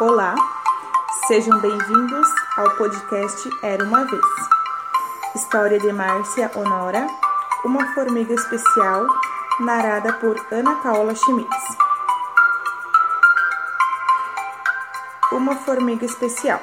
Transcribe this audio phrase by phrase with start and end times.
[0.00, 0.32] Olá,
[1.26, 4.24] sejam bem-vindos ao podcast Era uma Vez.
[5.34, 7.04] História de Márcia Honora,
[7.64, 9.04] uma formiga especial,
[9.58, 11.76] narrada por Ana Paula Schmitz.
[15.32, 16.60] Uma formiga especial.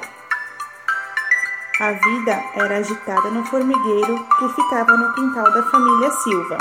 [1.82, 6.58] A vida era agitada no formigueiro que ficava no quintal da família Silva.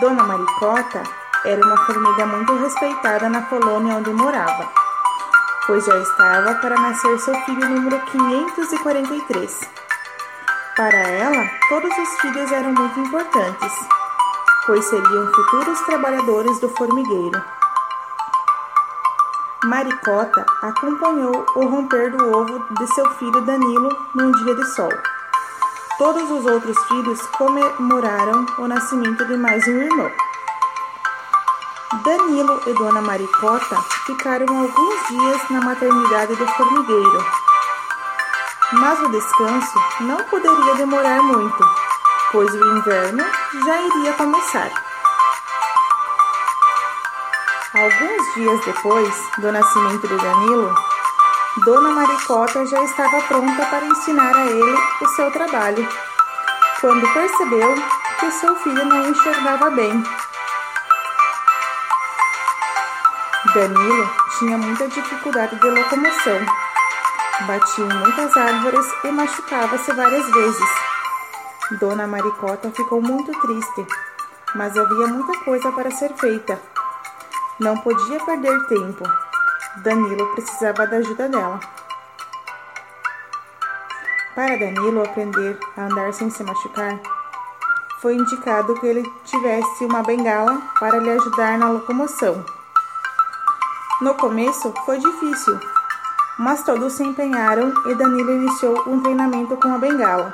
[0.00, 4.68] Dona Maricota era uma formiga muito respeitada na colônia onde morava,
[5.66, 9.60] pois já estava para nascer seu filho número 543.
[10.76, 13.72] Para ela, todos os filhos eram muito importantes,
[14.66, 17.42] pois seriam futuros trabalhadores do formigueiro.
[19.64, 24.92] Maricota acompanhou o romper do ovo de seu filho Danilo num dia de sol.
[25.96, 30.25] Todos os outros filhos comemoraram o nascimento de mais um irmão.
[31.92, 33.76] Danilo e Dona Maricota
[34.06, 37.26] ficaram alguns dias na maternidade do formigueiro.
[38.72, 41.64] Mas o descanso não poderia demorar muito,
[42.32, 43.24] pois o inverno
[43.64, 44.70] já iria começar.
[47.72, 50.74] Alguns dias depois do nascimento de Danilo,
[51.64, 55.88] Dona Maricota já estava pronta para ensinar a ele o seu trabalho,
[56.80, 57.74] quando percebeu
[58.18, 60.02] que seu filho não enxergava bem.
[63.56, 66.40] Danilo tinha muita dificuldade de locomoção,
[67.46, 70.68] batia em muitas árvores e machucava-se várias vezes.
[71.80, 73.86] Dona Maricota ficou muito triste,
[74.54, 76.60] mas havia muita coisa para ser feita.
[77.58, 79.04] Não podia perder tempo
[79.76, 81.58] Danilo precisava da ajuda dela.
[84.34, 87.00] Para Danilo aprender a andar sem se machucar,
[88.02, 92.55] foi indicado que ele tivesse uma bengala para lhe ajudar na locomoção.
[93.98, 95.58] No começo foi difícil,
[96.38, 100.30] mas todos se empenharam e Danilo iniciou um treinamento com a bengala.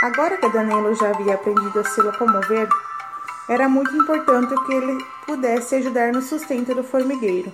[0.00, 2.68] Agora que Danilo já havia aprendido a se locomover,
[3.48, 7.52] era muito importante que ele pudesse ajudar no sustento do formigueiro.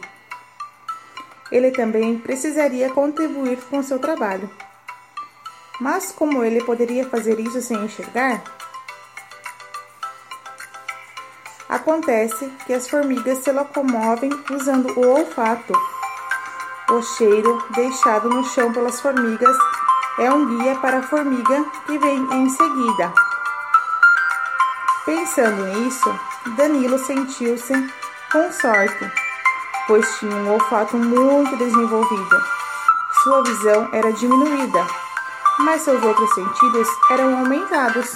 [1.50, 4.50] Ele também precisaria contribuir com seu trabalho.
[5.81, 8.43] Mas como ele poderia fazer isso sem enxergar?
[11.70, 15.72] Acontece que as formigas se locomovem usando o olfato.
[16.91, 19.56] O cheiro deixado no chão pelas formigas
[20.19, 23.12] é um guia para a formiga que vem em seguida.
[25.06, 26.12] Pensando nisso,
[26.56, 27.72] Danilo sentiu-se
[28.32, 29.12] com sorte,
[29.86, 32.42] pois tinha um olfato muito desenvolvido.
[33.22, 34.86] Sua visão era diminuída,
[35.60, 38.12] mas seus outros sentidos eram aumentados.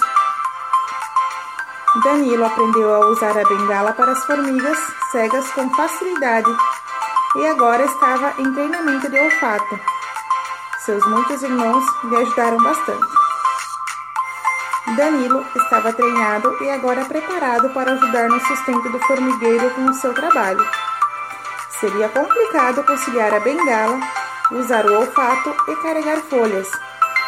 [2.03, 4.77] Danilo aprendeu a usar a bengala para as formigas
[5.11, 6.53] cegas com facilidade
[7.37, 9.79] e agora estava em treinamento de olfato.
[10.83, 13.07] Seus muitos irmãos lhe ajudaram bastante.
[14.97, 20.13] Danilo estava treinado e agora preparado para ajudar no sustento do formigueiro com o seu
[20.13, 20.67] trabalho.
[21.79, 23.99] Seria complicado conciliar a bengala,
[24.51, 26.69] usar o olfato e carregar folhas,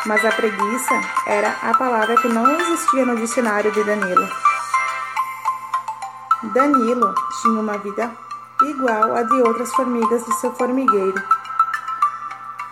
[0.06, 4.47] mas a preguiça era a palavra que não existia no dicionário de Danilo.
[6.44, 8.12] Danilo tinha uma vida
[8.62, 11.22] igual à de outras formigas de seu formigueiro.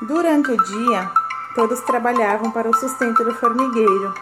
[0.03, 1.09] Durante o dia,
[1.55, 4.13] todos trabalhavam para o sustento do formigueiro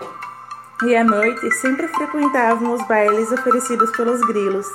[0.85, 4.67] e à noite sempre frequentavam os bailes oferecidos pelos grilos.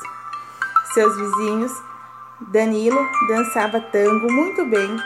[0.93, 1.73] Seus vizinhos,
[2.41, 4.97] Danilo, dançava tango muito bem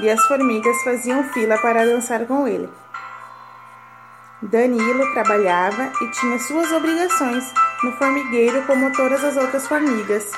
[0.00, 2.68] e as formigas faziam fila para dançar com ele.
[4.40, 7.52] Danilo trabalhava e tinha suas obrigações
[7.82, 10.30] no formigueiro como todas as outras formigas.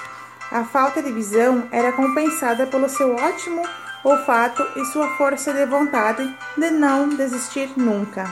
[0.51, 3.63] A falta de visão era compensada pelo seu ótimo
[4.05, 6.23] olfato e sua força de vontade
[6.57, 8.25] de não desistir nunca.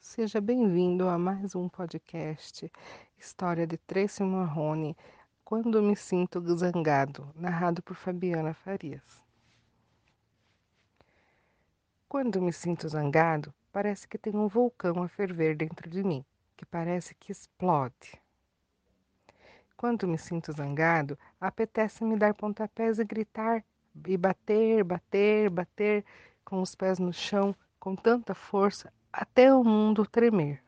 [0.00, 2.70] Seja bem-vindo a mais um podcast
[3.16, 4.96] História de Tracy Marrone,
[5.44, 9.27] Quando me sinto zangado, narrado por Fabiana Farias.
[12.08, 16.24] Quando me sinto zangado, parece que tem um vulcão a ferver dentro de mim,
[16.56, 18.18] que parece que explode.
[19.76, 23.62] Quando me sinto zangado, apetece me dar pontapés e gritar
[24.06, 26.02] e bater, bater, bater
[26.46, 30.64] com os pés no chão com tanta força até o mundo tremer.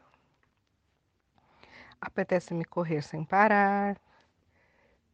[1.98, 3.98] Apetece-me correr sem parar.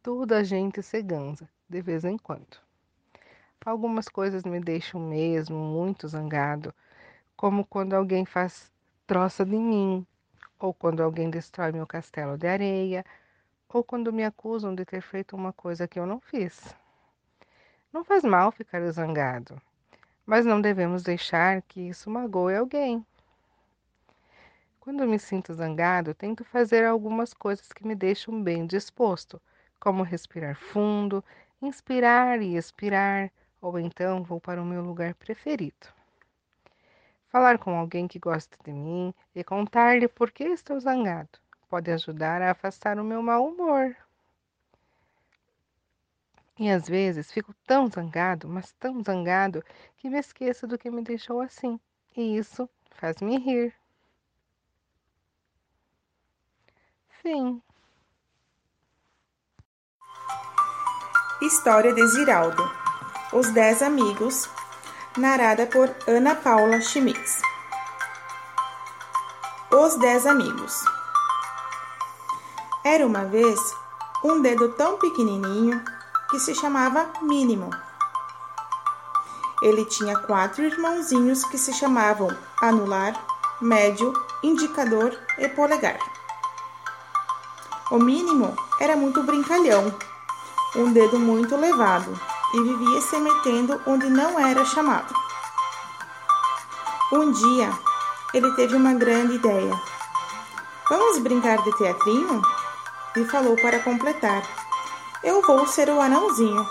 [0.03, 2.66] Tudo a gente se ganza, de vez em quando.
[3.65, 6.73] Algumas coisas me deixam mesmo muito zangado,
[7.35, 8.71] como quando alguém faz
[9.05, 10.05] troça de mim,
[10.59, 13.05] ou quando alguém destrói meu castelo de areia,
[13.69, 16.75] ou quando me acusam de ter feito uma coisa que eu não fiz.
[17.91, 19.61] Não faz mal ficar zangado,
[20.25, 23.05] mas não devemos deixar que isso magoe alguém.
[24.79, 29.41] Quando me sinto zangado, tento fazer algumas coisas que me deixam bem disposto,
[29.79, 31.23] como respirar fundo,
[31.61, 33.29] inspirar e expirar,
[33.61, 35.87] ou então vou para o meu lugar preferido.
[37.29, 41.39] Falar com alguém que gosta de mim e contar-lhe por que estou zangado
[41.69, 43.95] pode ajudar a afastar o meu mau humor.
[46.59, 49.63] E às vezes fico tão zangado, mas tão zangado,
[49.97, 51.79] que me esqueço do que me deixou assim.
[52.15, 53.73] E isso faz-me rir.
[57.21, 57.61] Fim.
[61.41, 62.76] História de Ziraldo.
[63.33, 64.49] Os Dez Amigos,
[65.17, 67.41] narrada por Ana Paula Schmitz.
[69.69, 70.85] Os Dez Amigos.
[72.85, 73.59] Era uma vez
[74.23, 75.83] um dedo tão pequenininho
[76.29, 77.69] que se chamava Mínimo.
[79.61, 82.29] Ele tinha quatro irmãozinhos que se chamavam
[82.61, 83.13] Anular,
[83.59, 85.99] Médio, Indicador e Polegar.
[87.91, 89.93] O Mínimo era muito brincalhão
[90.77, 95.13] um dedo muito levado e vivia se metendo onde não era chamado.
[97.11, 97.71] Um dia,
[98.33, 99.73] ele teve uma grande ideia.
[100.89, 102.41] Vamos brincar de teatrinho?
[103.15, 104.43] E falou para completar:
[105.23, 106.67] Eu vou ser o anãozinho.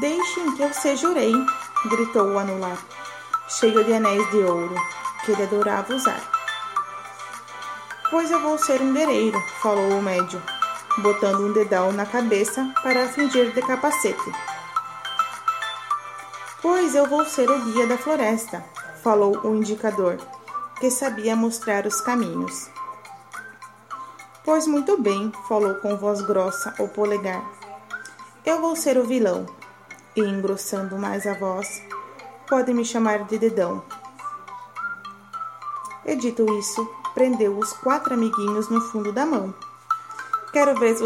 [0.00, 1.34] Deixem que eu seja o rei,
[1.86, 2.78] gritou o anular,
[3.48, 4.74] cheio de anéis de ouro,
[5.24, 6.20] que ele adorava usar.
[8.10, 10.40] Pois eu vou ser um guerreiro, falou o médio
[10.98, 14.32] botando um dedal na cabeça para fingir de capacete.
[16.60, 18.64] Pois eu vou ser o guia da floresta,
[19.02, 20.18] falou o indicador,
[20.78, 22.68] que sabia mostrar os caminhos.
[24.44, 27.42] Pois muito bem, falou com voz grossa o polegar.
[28.44, 29.46] Eu vou ser o vilão.
[30.16, 31.82] E engrossando mais a voz,
[32.48, 33.84] pode me chamar de dedão.
[36.04, 36.84] E dito isso,
[37.14, 39.54] prendeu os quatro amiguinhos no fundo da mão.
[40.52, 40.96] Quero ver,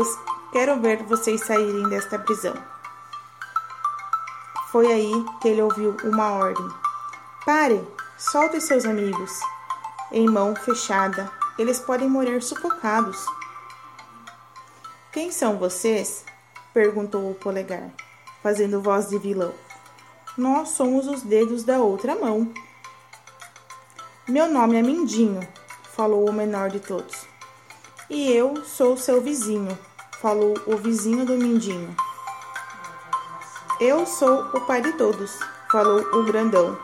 [0.52, 2.54] quero ver vocês saírem desta prisão.
[4.70, 6.66] Foi aí que ele ouviu uma ordem.
[7.44, 7.86] Pare!
[8.16, 9.40] Solte seus amigos.
[10.10, 13.26] Em mão fechada, eles podem morrer sufocados.
[15.12, 16.24] Quem são vocês?
[16.72, 17.90] perguntou o polegar,
[18.42, 19.52] fazendo voz de vilão.
[20.38, 22.50] Nós somos os dedos da outra mão.
[24.26, 25.46] Meu nome é Mindinho,
[25.92, 27.33] falou o menor de todos.
[28.10, 29.78] E eu sou seu vizinho,
[30.20, 31.96] falou o vizinho do Mindinho.
[33.80, 35.38] Eu sou o pai de todos,
[35.72, 36.78] falou o grandão,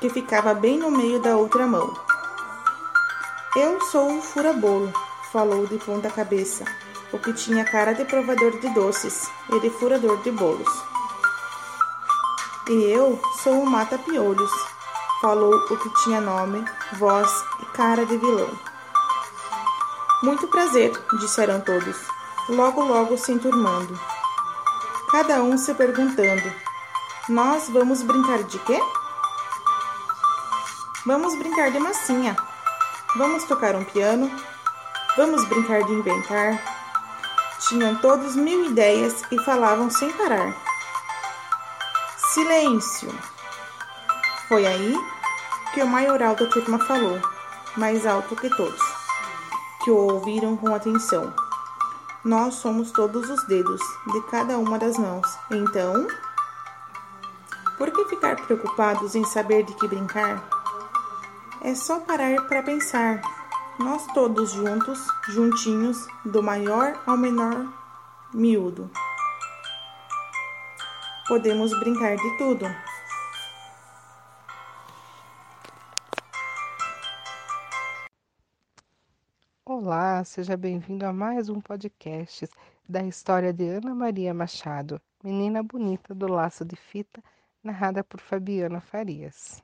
[0.00, 1.92] que ficava bem no meio da outra mão.
[3.54, 4.90] Eu sou o fura-bolo,
[5.30, 6.64] falou de ponta cabeça,
[7.12, 10.72] o que tinha cara de provador de doces e de furador de bolos.
[12.70, 14.50] E eu sou o mata-piolhos,
[15.20, 16.64] falou o que tinha nome,
[16.94, 17.30] voz
[17.60, 18.71] e cara de vilão.
[20.22, 21.96] Muito prazer, disseram todos,
[22.48, 23.98] logo logo se enturmando.
[25.10, 26.52] Cada um se perguntando:
[27.28, 28.80] Nós vamos brincar de quê?
[31.04, 32.36] Vamos brincar de massinha.
[33.16, 34.30] Vamos tocar um piano.
[35.16, 36.56] Vamos brincar de inventar.
[37.66, 40.54] Tinham todos mil ideias e falavam sem parar.
[42.32, 43.12] Silêncio!
[44.46, 44.96] Foi aí
[45.74, 47.20] que o maioral da turma falou,
[47.76, 48.91] mais alto que todos
[49.82, 51.32] que o ouviram com atenção.
[52.24, 53.80] Nós somos todos os dedos
[54.12, 55.26] de cada uma das mãos.
[55.50, 56.06] Então,
[57.76, 60.42] por que ficar preocupados em saber de que brincar?
[61.62, 63.20] É só parar para pensar.
[63.78, 67.66] Nós todos juntos, juntinhos, do maior ao menor
[68.32, 68.90] miúdo.
[71.26, 72.66] Podemos brincar de tudo.
[79.94, 82.48] Olá, seja bem-vindo a mais um podcast
[82.88, 87.22] da história de Ana Maria Machado, menina bonita do laço de fita,
[87.62, 89.62] narrada por Fabiana Farias.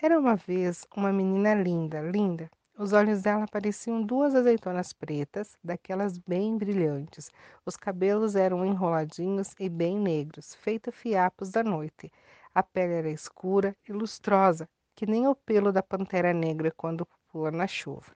[0.00, 2.50] Era uma vez uma menina linda, linda.
[2.78, 7.30] Os olhos dela pareciam duas azeitonas pretas, daquelas bem brilhantes.
[7.66, 12.10] Os cabelos eram enroladinhos e bem negros, feitos fiapos da noite.
[12.54, 17.06] A pele era escura e lustrosa, que nem o pelo da pantera negra quando
[17.38, 18.12] circula na chuva.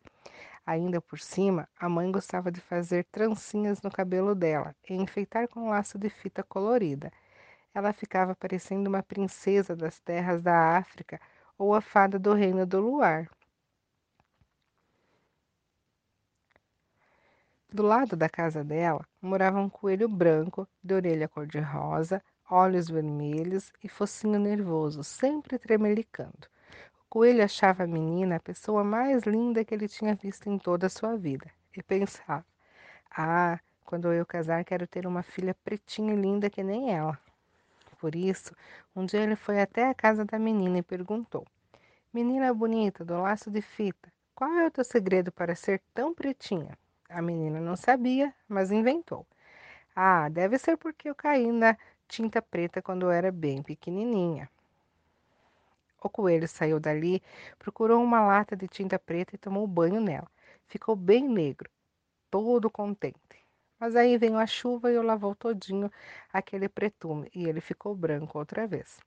[0.67, 5.61] Ainda por cima, a mãe gostava de fazer trancinhas no cabelo dela e enfeitar com
[5.61, 7.11] um laço de fita colorida.
[7.75, 11.21] Ela ficava parecendo uma princesa das terras da África
[11.57, 13.29] ou a fada do reino do luar.
[17.73, 23.89] Do lado da casa dela morava um coelho branco, de orelha cor-de-rosa, olhos vermelhos e
[23.89, 26.52] focinho nervoso, sempre tremelicando.
[27.13, 30.89] Coelho achava a menina a pessoa mais linda que ele tinha visto em toda a
[30.89, 31.45] sua vida
[31.77, 32.43] e pensava:
[33.11, 37.19] Ah, quando eu casar, quero ter uma filha pretinha e linda que nem ela.
[38.01, 38.57] Por isso,
[38.97, 41.47] um dia ele foi até a casa da menina e perguntou:
[42.15, 46.79] Menina bonita, do laço de fita, qual é o teu segredo para ser tão pretinha?
[47.11, 49.27] A menina não sabia, mas inventou.
[49.95, 51.77] Ah, deve ser porque eu caí na
[52.09, 54.49] tinta preta quando eu era bem pequenininha.
[56.03, 57.23] O coelho saiu dali,
[57.59, 60.29] procurou uma lata de tinta preta e tomou banho nela.
[60.67, 61.71] Ficou bem negro,
[62.31, 63.47] todo contente.
[63.79, 65.91] Mas aí veio a chuva e o lavou todinho
[66.33, 69.01] aquele pretume e ele ficou branco outra vez.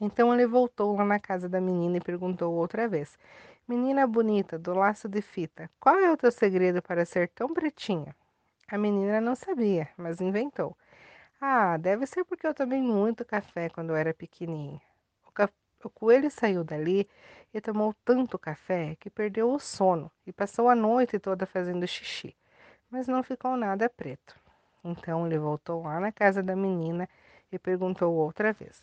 [0.00, 3.18] Então ele voltou lá na casa da menina e perguntou outra vez:
[3.66, 8.14] Menina bonita, do laço de fita, qual é o teu segredo para ser tão pretinha?
[8.68, 10.76] A menina não sabia, mas inventou.
[11.40, 14.80] Ah, deve ser porque eu tomei muito café quando eu era pequenininha.
[15.26, 15.63] O.
[15.86, 17.08] o coelho saiu dali
[17.52, 22.34] e tomou tanto café que perdeu o sono e passou a noite toda fazendo xixi,
[22.90, 24.38] mas não ficou nada preto.
[24.84, 27.08] Então ele voltou lá na casa da menina
[27.50, 28.82] e perguntou outra vez: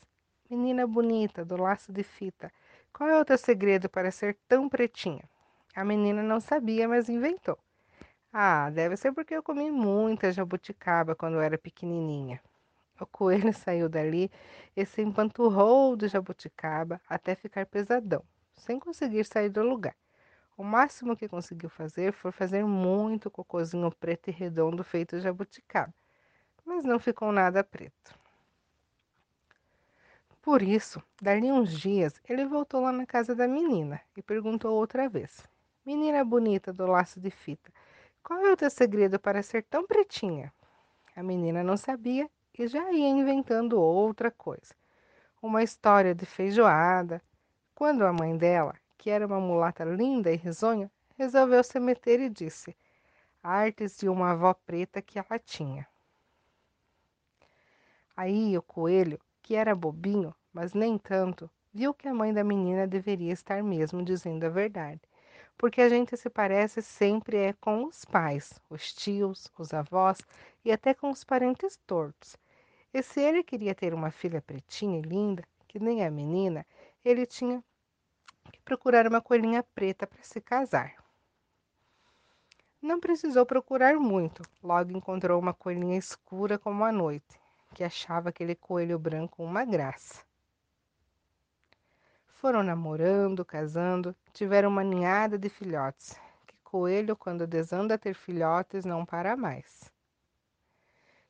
[0.50, 2.52] Menina bonita, do laço de fita,
[2.94, 5.24] qual é o teu segredo para ser tão pretinha?
[5.76, 7.58] A menina não sabia, mas inventou.
[8.34, 12.42] Ah, deve ser porque eu comi muita jabuticaba quando era pequenininha.
[13.02, 14.32] O coelho saiu dali
[14.78, 18.24] e se empanturrou do jabuticaba até ficar pesadão,
[18.56, 19.96] sem conseguir sair do lugar.
[20.56, 25.92] O máximo que conseguiu fazer foi fazer muito cocôzinho preto e redondo feito de jabuticaba,
[26.64, 28.16] mas não ficou nada preto.
[30.40, 35.10] Por isso, dali uns dias, ele voltou lá na casa da menina e perguntou outra
[35.10, 35.48] vez:
[35.84, 37.72] Menina bonita do laço de fita,
[38.24, 40.54] qual é o teu segredo para ser tão pretinha?
[41.16, 44.74] A menina não sabia e já ia inventando outra coisa.
[45.42, 47.22] Uma história de feijoada.
[47.74, 52.30] Quando a mãe dela, que era uma mulata linda e risonha, resolveu se meter e
[52.30, 52.76] disse:
[53.44, 55.88] Artes de uma avó preta que ela tinha.
[58.16, 62.86] Aí o coelho que era bobinho, mas nem tanto, viu que a mãe da menina
[62.86, 65.02] deveria estar mesmo dizendo a verdade.
[65.58, 70.20] Porque a gente se parece sempre é com os pais, os tios, os avós
[70.64, 72.38] e até com os parentes tortos.
[72.94, 76.66] E se ele queria ter uma filha pretinha e linda, que nem a menina,
[77.04, 77.64] ele tinha
[78.52, 80.96] que procurar uma coelhinha preta para se casar.
[82.82, 87.40] Não precisou procurar muito, logo encontrou uma coelhinha escura como a noite,
[87.76, 90.26] que achava aquele coelho branco uma graça.
[92.28, 98.84] Foram namorando, casando, tiveram uma ninhada de filhotes, que coelho, quando desanda a ter filhotes,
[98.84, 99.92] não para mais.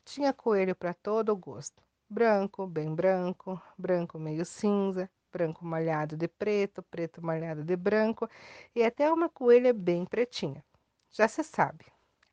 [0.03, 6.27] Tinha coelho para todo o gosto: branco, bem branco, branco meio cinza, branco malhado de
[6.27, 8.29] preto, preto malhado de branco
[8.75, 10.63] e até uma coelha bem pretinha.
[11.12, 11.86] Já se sabe,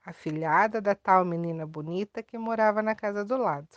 [0.04, 3.68] a filhada da tal menina bonita que morava na casa do lado.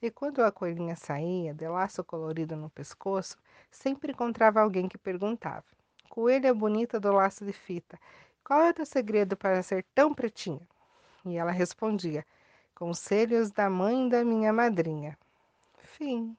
[0.00, 3.36] E quando a coelhinha saía, de laço colorido no pescoço,
[3.70, 5.64] sempre encontrava alguém que perguntava:
[6.08, 7.98] Coelha bonita do laço de fita,
[8.44, 10.66] qual é o teu segredo para ser tão pretinha?
[11.24, 12.24] E ela respondia:
[12.74, 15.16] Conselhos da mãe da minha madrinha.
[15.78, 16.36] Fim.